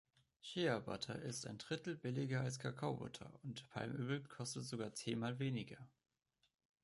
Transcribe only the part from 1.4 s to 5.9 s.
ein Drittel billiger als Kakaobutter, und Palmöl kostet sogar zehnmal weniger.